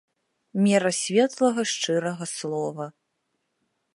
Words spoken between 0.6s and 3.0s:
Мера светлага шчырага слова.